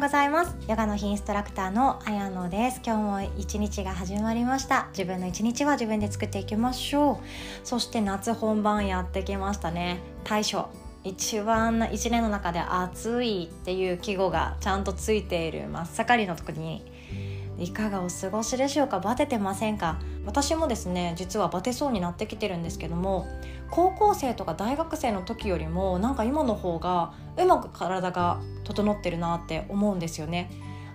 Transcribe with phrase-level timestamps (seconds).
[0.00, 0.56] うございます。
[0.66, 2.80] ヨガの日インストラクターのあやのです。
[2.82, 4.88] 今日も一日が始まりました。
[4.92, 7.66] 自分の一日は自分で作っていきましょう。
[7.66, 10.00] そして夏本番やってきましたね。
[10.24, 10.64] 大暑
[11.04, 16.82] 一番一年の中で暑いっていう季語がちゃんとついている真っ盛りの時に
[17.58, 19.00] いかがお過ごしでしょうか？
[19.00, 19.98] バテてませんか？
[20.24, 23.26] 私もですね実はバテそうになってきてるんですけども
[23.70, 30.50] 高校生とか大学生の時よりもなんか今の方がうまく体が整ってるなって思うんですよね。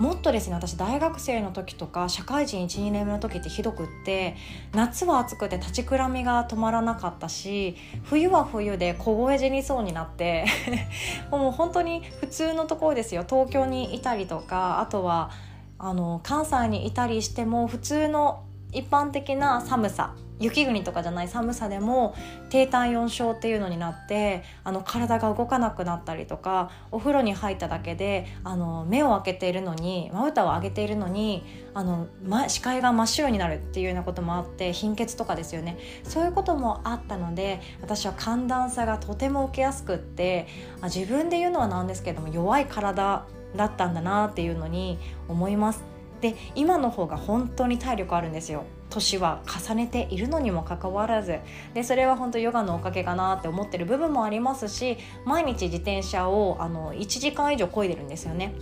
[0.00, 4.34] もっとですね私大学生の時とか社会人12年目の時ってひどくって
[4.72, 10.46] 夏は暑くて立ちくらみが止まらなかったし冬は冬で凍え死にそうになって
[11.30, 13.24] もう本当に普通のところですよ。
[13.28, 15.30] 東京にいたりとかあとは
[15.78, 22.14] あの関西にいたりしても普通の一般的な寒さ雪国とかじゃない寒さでも
[22.48, 40.48] 低体温症っていうのになってあの体が動かなくなったりとかお風呂に入っただけであの目を開けているのにまぶたを上げているのにあの、ま、視界が真っ白になるっていうようなこともあって貧血とかですよねそういうこともあったので私は寒暖差がとても受けやすくって
[40.80, 45.84] あ自分で言うのはなんですけども弱い体だったんだなっていうのに思います。
[46.20, 51.38] で今の方が本当に体力あるんですよ年は重ねているのにもかかわらず
[51.74, 58.54] でそれは本当ヨガのおかげかなって思ってる部分もありますし毎日自転車をあの1時間以上漕いでるんですよね。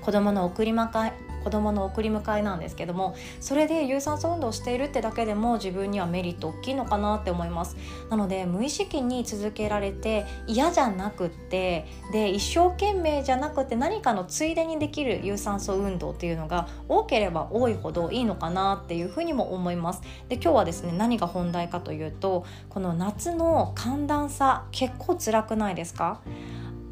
[0.00, 7.76] 子供の送り迎え子供の送り迎えなんですけどもそれで有酸素運動をしているってだけでも自分にはメリット大きいのかなって思います。
[8.10, 20.02] なので無意識に続けられて嫌じゃなくってで一生懸命じゃなくて何かのついでにできる有酸素運動っていうのが多ければ多いほどいいのかなっていうふうにも思います。
[20.28, 26.20] で今日はですね何が本題かというとこの夏の寒暖差結構辛くないですか？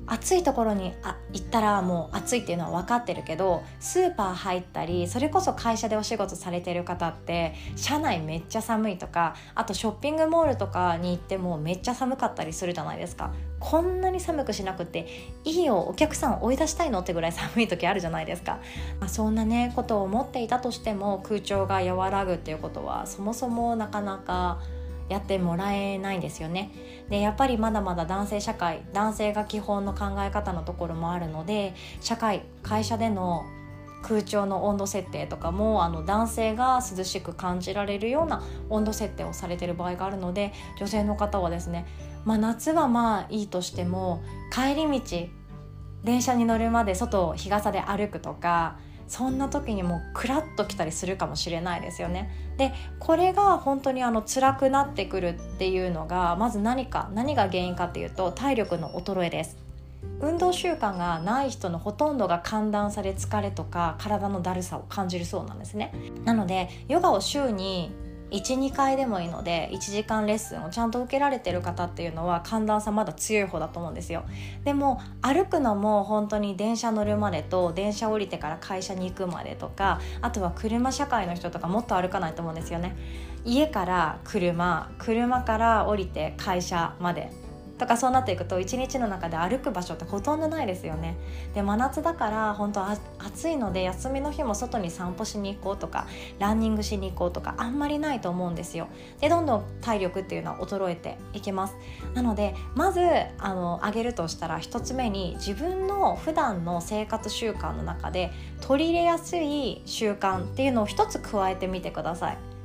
[0.07, 13.33] 暑いところにあ行ったらもう暑いっていうのは分かってるけどスーパー入ったりそれこそ会社でお仕事されてる方って車内めっちゃ寒いとかあとショッピングモールとかに行ってもめっちゃ寒かったりするじゃないですか。
[13.59, 15.07] こんなに寒くしなくて
[15.45, 18.61] いいよお客さん追い出したいのってぐらい寒い時あるじゃないですか、
[19.01, 24.61] まあ、そんなねことを思っていたとしても空調が和らぐっていうことはそもそもなかなか
[25.09, 26.71] やってもらえないんですよね。
[27.09, 33.45] でやっぱりまだまだ男性社会男性が基本の考え方のところもあるので社会会社での
[34.03, 41.87] 空調の温度設定とかもあの男性が涼しく感じられるような温度設定をされてる場合があるので女性の方はですね、
[42.25, 45.29] まあ、夏はまあいいとしても帰り道
[46.05, 48.79] 電車に乗るまで外を日傘で歩くとか
[49.09, 52.31] そんな時にもうクラッときたりするかもしれないですよね。
[52.57, 59.67] でこれが本当にあの辛くなってくるっていうのがまず何か何が原因かっていうと体力の衰えです。
[60.21, 65.93] 運動習慣がない人のほとんどが寒暖差で疲れとか体のだるさを感じるそうなんですね
[66.25, 67.91] なのでヨガを週に
[68.31, 74.25] 12回でもいいので1時間レッスンをちゃんと受けられてる方っていうのは寒暖差まだ強い方だと思うんですよ。
[74.65, 82.97] でも歩くのも本当に電車乗るまでと電車降りてから会社に行くまでとかあとは車社会の人とかもっと歩かないと思うんですよね。
[83.45, 87.31] 家から車車から降りて会社まで
[87.79, 91.17] とかそうなっていくと一日の中で歩く場所ってほとんどないですよね。
[91.55, 96.07] で真夏だから本当暑いので休みの日も外に散歩しに行こうとか
[96.39, 98.89] ランニングしに行こうとかあんまりないと思うんですよ。
[99.21, 101.77] でどんどん体力っていうのは衰えていきます。
[102.15, 103.01] なのでまず
[103.39, 112.56] あの上げるとしたら1つ目に自分の普段の生活習慣の中で取り入れやすい習慣っていうのを1つ加えてみてください。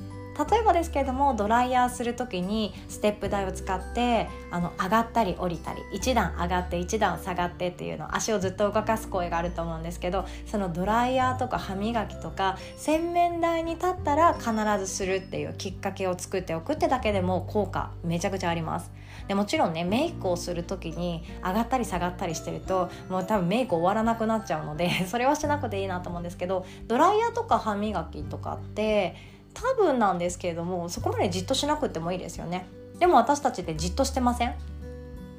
[0.50, 18.90] 例えばですけれどもドライヤーする時にステップ台を使ってあの上がったり降りたり1段上がって1段下がってっていうの足をずっと動かす声があると思うんですけどそのドライヤーとか歯磨きとか洗面台に立ったら必ずするっていうきっかけを作っておくってだけでも効果めちゃくちゃあります。
[19.28, 29.14] でもちろんねメイクをする時に上がったり下がったりしてるともう多分メイク終わらなくなっちゃうので それはしなくていいなと思うんですけどドライヤーとか歯磨きとかって
[29.54, 32.66] 多分なんですけれどもそこまでじっとしなくてもいいですよね。
[32.98, 34.54] でも私たちってじっとしてません？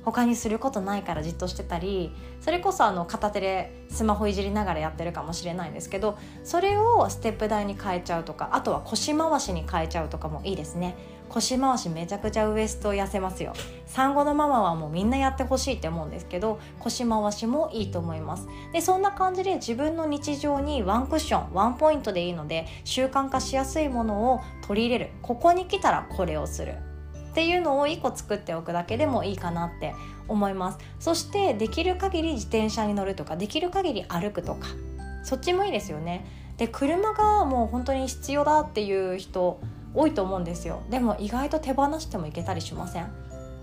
[0.04, 10.98] 他にすることないからじっとしてたりそれこそあの片手でスマホいじりながらやってるかもしれないんですけどそれをステップ台に変えちゃうとかあとは腰回しに変えちゃうとかもいいですね。
[11.34, 13.54] 腰回しめちゃくちゃウエスト痩せますよ。
[13.88, 18.48] 産後のママはもうみんなやってほしいって思うんですけど腰回しもいいと思います。
[18.72, 25.12] でそんな感じで自分の日常にワンクッションワンポイントでいいので習慣化しやすいものを取り入れる。
[25.24, 26.76] ここに来たらこれをする。
[27.32, 29.96] っていうのを1個作っておくだけでもいいかなって
[30.28, 30.78] 思います。
[31.00, 34.68] そしてできる限り自転車に乗るとかできる限り歩くとか
[35.24, 36.28] そっちもいいですよね。
[36.58, 39.60] で車がもう本当に必要だっていう人
[39.94, 40.81] 多いと思うんですよ。
[40.90, 43.07] でも意外と手放してもいけたりしません？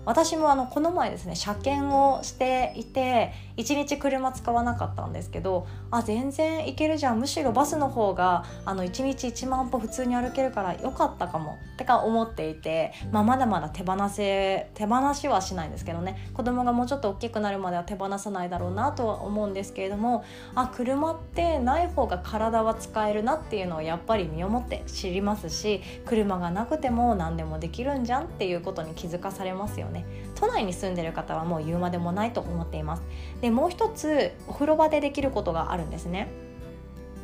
[0.05, 3.31] 私もあのこの前ですね車検をしていて
[3.61, 7.19] 1日車使わなかったんですけどあ全然いけるじゃん。
[7.19, 11.57] むしろバスの方があの1日1万歩普通に歩けるから良かったかも。
[11.73, 16.29] ってか思っていて、まあ、まだまだ手放せ手放しはしないんですけどね。
[16.33, 20.23] 子供がもうちょっと大きくなるまでは手放さないだろうなとは思うんですけれども
[20.55, 30.05] あ車ってない方が体は使えるなっていうのをやっぱり身をもって知りますし車がなくても何でもできるんじゃんっていうことに気づかされますよね。
[30.41, 33.03] 都内に住んでる方はもう言うまでもないと思っています。
[33.39, 36.27] でもう一つお風呂場でできることがあるんですね。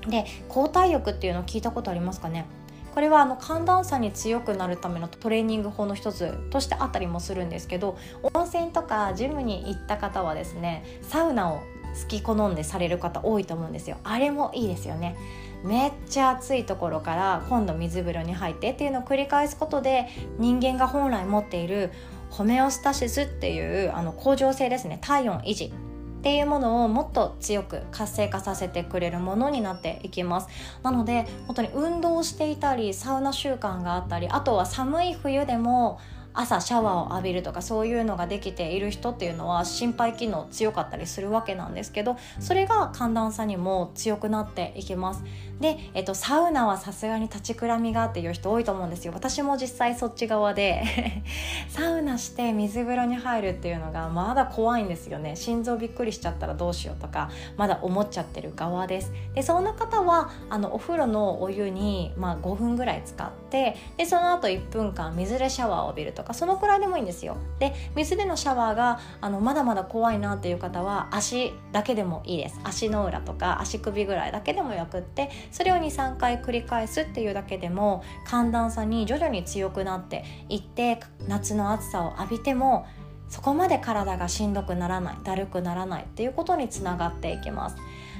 [0.07, 2.45] で交代浴っていうのを聞いたことありますかね？
[2.93, 7.97] これはあの寒暖差に強くなるためのトレーニング法の一つとしてあったりもするんですけど
[8.33, 11.57] 温泉とかジムに行った方はですねサウナを
[12.01, 13.97] 好き好んでされる方多いと思うんですよ。
[14.03, 15.15] あれもいいですよね。
[15.63, 21.91] めっちゃ暑いところから今度水風呂に入ってっていうのを繰り返すことで人間が本来持っている
[22.29, 24.99] ホメオスタシスっていうあの恒常性ですね。
[25.01, 30.47] 体温維持っていうものをもっと強く活性化させてくれるものになっていきます。
[30.83, 35.99] なので本当に運動していたりサウナ習慣があったりあとは寒い冬でも
[36.39, 45.23] 朝シャワーを浴びるとかそういうのができている人っていうのは心肺機能強かったりするわけなんですけどそれが寒暖差にも強くなっていきます。
[45.59, 49.13] で、えっと、サウナはさすがに立ちくらみがっていう人多いと思うんですよ。
[49.13, 50.83] 私も実際そっち側で。
[51.69, 55.35] サウナして水風呂に入るっていうのがまだ怖いんですよね。
[55.35, 59.11] 心臓びっくりしちゃったらどうしようとかまだ思っちゃってる側です。
[59.33, 67.37] でそんな方はあのお風呂のお湯に、まあ、5分ぐらい使ってでその後1分間水でシャワーを浴びるとかそのくらいでもいいんですよ。
[67.59, 72.59] で水でのシャワーがあのまだまだ怖いなっていう方は足だけでもいいです。
[72.63, 82.85] 足の裏とか足首ぐらいだけでもよくってそれを23回繰り返すっていうだけでも寒暖差に徐々に強くなっていって夏の暑さを浴びても
[83.29, 87.77] そこまで体がしんどくならないだるくならないっていうことにつながっていきます。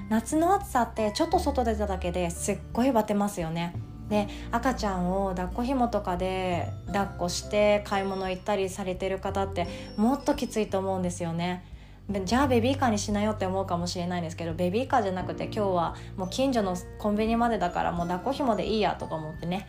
[0.10, 3.74] 夏の暑さってちょっと外出ただけですっごいバテますよね。
[4.10, 9.68] で赤ちゃんを抱っこひもとかで抱っこして買い物行ったりされてる方って
[9.98, 11.64] もっときついと思うんですよね。
[12.24, 19.68] じゃあベビーカーにしなよって思うかもしれないんですけどベビーカーじゃなくて今日はもう近所のコンビニまでだからもう抱っこひもでいいやとか思ってね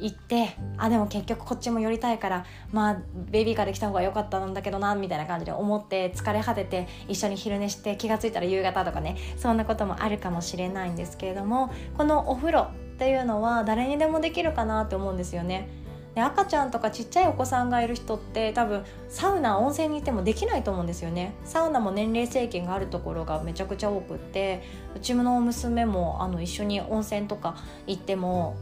[0.00, 2.98] 行ってあでも結局こっちも寄りたいからまあ
[3.30, 12.68] ベビーカーで来た方が良かったんだけどなみたいな感じで思って疲れ果てて一緒に昼寝して気が付いたら夕方とかねそんなこともあるかもしれないんですけれどもこのお風呂
[13.00, 15.70] っていうのは誰にでもできるかなって思うんですよね。
[16.14, 24.64] で赤ちゃんとかちっちゃいお子さんがいる人って多分サウナ温泉に行ってもできないと思うんですよねサウナも年齢制限があるところがめちゃくちゃ多くって
[24.96, 27.56] うちの娘もあの一緒に温泉とか
[27.86, 28.56] 行っても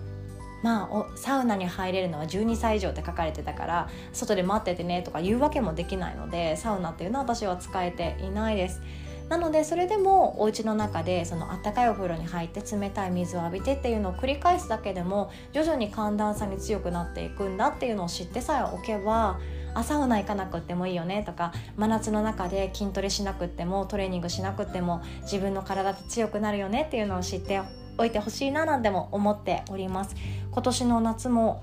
[0.62, 8.82] まあサウナに入れるのは12歳以上って書かれてたから外で待っててねとか言うわけもできないのでサウナっていうのは私は使えていないです。
[9.28, 19.38] なのでそれでもお家の中でその温かいお風呂に入って冷たい水を浴びてっていうのを繰り返すだけでも徐々に寒暖差に強くなっていくんだっていうのを知ってさえおけば
[19.74, 27.60] あサウナ行かなくってもいいよねとか真夏の中で筋トレしなくってもトレーニングしなくっても自分の体って強くなるよねっていうのを知って
[27.98, 30.14] おいてほしいななんても思っております。
[30.52, 31.62] 今年の夏も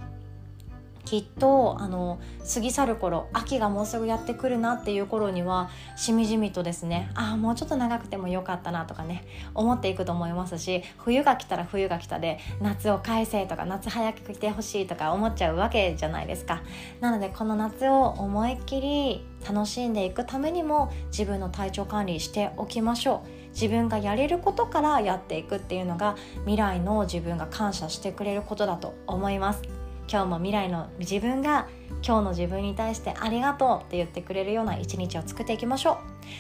[1.06, 2.20] きっとあの
[2.54, 16.62] 過ぎ去る頃秋がもうすぐやってくるなっていう頃にはしみじみとですねああもうちょっと長くてもよかったなとかね思っていくと思いますし冬が来たら冬が来たで夏を返せとか夏早く来てほしいとか思っちゃうわけじゃないですか。
[17.00, 23.46] なのでこの夏を思いっきり楽しんでいくためにも自分の体調管理しておきましょう。
[23.52, 29.75] 自分がやれることからやっていくっていうのが未来の自分が感謝してくれることだと思います。
[30.08, 31.68] 今日も未来の自分が
[32.06, 35.98] 今日の自分に対してありがとうって言ってくれるような一日を作っていきましょう。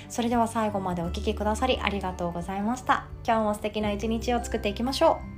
[0.09, 3.07] それでは最後までお聴きくださりありがとうございました。
[3.25, 5.34] 今日も素敵な一日を作っていきましょう。